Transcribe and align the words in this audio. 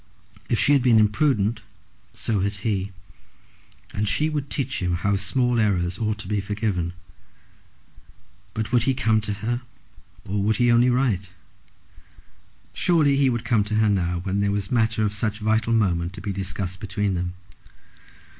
If 0.49 0.57
she 0.57 0.73
had 0.73 0.81
been 0.81 0.99
imprudent, 0.99 1.61
so 2.11 2.39
had 2.39 2.55
he; 2.65 2.91
and 3.93 4.09
she 4.09 4.29
would 4.31 4.49
teach 4.49 4.81
him 4.81 4.95
how 4.95 5.15
small 5.15 5.59
errors 5.59 5.99
ought 5.99 6.17
to 6.21 6.27
be 6.27 6.41
forgiven. 6.41 6.93
But 8.55 8.71
would 8.71 8.81
he 8.89 8.95
come 8.95 9.21
to 9.21 9.31
her, 9.31 9.61
or 10.27 10.41
would 10.41 10.57
he 10.57 10.71
only 10.71 10.89
write? 10.89 11.29
Surely 12.73 13.15
he 13.15 13.29
would 13.29 13.45
come 13.45 13.63
to 13.65 13.75
her 13.75 13.89
now 13.89 14.21
when 14.23 14.39
there 14.39 14.51
was 14.51 14.71
matter 14.71 15.05
of 15.05 15.13
such 15.13 15.37
vital 15.37 15.71
moment 15.71 16.13
to 16.13 16.21
be 16.21 16.33
discussed 16.33 16.79
between 16.79 17.13
them! 17.13 17.35